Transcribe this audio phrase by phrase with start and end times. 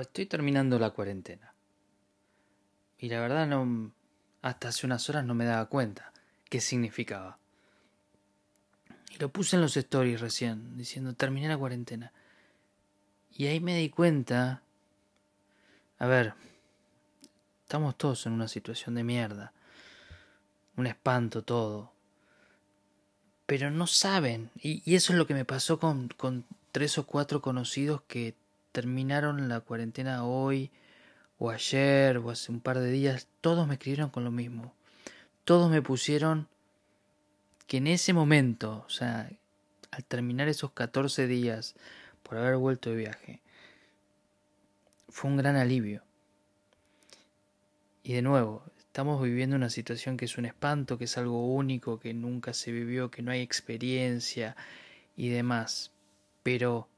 [0.00, 1.54] estoy terminando la cuarentena.
[2.98, 3.92] Y la verdad no
[4.42, 6.12] hasta hace unas horas no me daba cuenta
[6.48, 7.38] qué significaba.
[9.10, 12.12] Y lo puse en los stories recién, diciendo terminé la cuarentena.
[13.32, 14.62] Y ahí me di cuenta,
[15.98, 16.34] a ver,
[17.64, 19.52] estamos todos en una situación de mierda,
[20.76, 21.92] un espanto todo,
[23.46, 27.42] pero no saben, y, eso es lo que me pasó con, con tres o cuatro
[27.42, 28.34] conocidos que
[28.76, 30.70] terminaron la cuarentena hoy,
[31.38, 34.74] o ayer, o hace un par de días, todos me escribieron con lo mismo.
[35.44, 36.46] Todos me pusieron
[37.66, 39.30] que en ese momento, o sea,
[39.90, 41.74] al terminar esos 14 días
[42.22, 43.40] por haber vuelto de viaje,
[45.08, 46.02] fue un gran alivio.
[48.02, 51.98] Y de nuevo, estamos viviendo una situación que es un espanto, que es algo único,
[51.98, 54.54] que nunca se vivió, que no hay experiencia
[55.16, 55.92] y demás.
[56.42, 56.90] Pero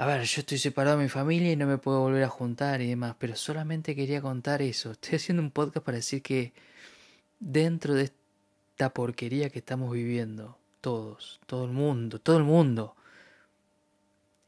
[0.00, 2.80] a ver, yo estoy separado de mi familia y no me puedo volver a juntar
[2.80, 4.90] y demás, pero solamente quería contar eso.
[4.92, 6.52] Estoy haciendo un podcast para decir que
[7.40, 12.94] dentro de esta porquería que estamos viviendo, todos, todo el mundo, todo el mundo,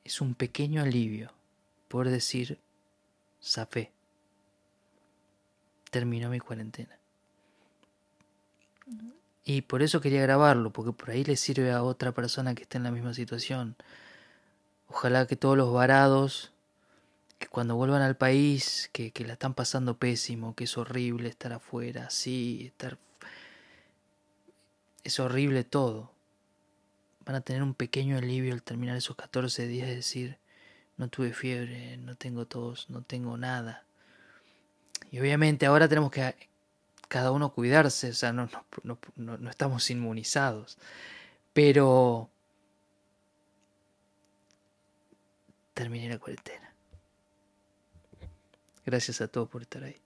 [0.05, 1.33] es un pequeño alivio
[1.89, 2.61] por decir,
[3.43, 3.91] zafé,
[5.91, 6.97] terminó mi cuarentena.
[9.45, 12.79] Y por eso quería grabarlo, porque por ahí le sirve a otra persona que esté
[12.79, 13.75] en la misma situación
[14.91, 16.53] Ojalá que todos los varados,
[17.39, 22.07] que cuando vuelvan al país, que, la están pasando pésimo, que es horrible estar afuera,
[22.07, 22.99] así, estar...
[25.05, 26.13] Es horrible todo.
[27.25, 30.39] Van a tener un pequeño alivio al terminar esos 14 días de decir,
[30.97, 33.85] no tuve fiebre, no tengo tos, no tengo nada.
[35.13, 36.35] Y obviamente ahora tenemos que
[37.09, 38.51] cada uno cuidarse, o sea, no,
[38.83, 40.79] no, no, no estamos inmunizados.
[41.53, 42.29] Pero
[45.81, 46.75] terminé la cuarentena.
[48.85, 49.97] Gracias a todos por estar ahí.